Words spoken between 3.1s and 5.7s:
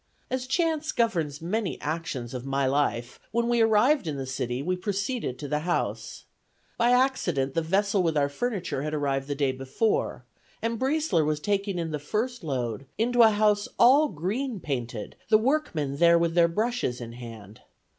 when we arrived in the city, we proceeded to the